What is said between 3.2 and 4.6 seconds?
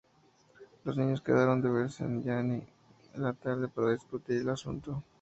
la tarde, para discutir el